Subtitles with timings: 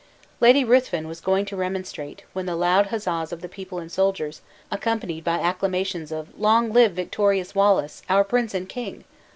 [0.39, 4.41] Lady Ruthven was going to remonstrate, when the loud huzzas of the people and soldiers,
[4.71, 9.03] accompanied by acclamations of "Long live victorious Wallace, our prince and king!"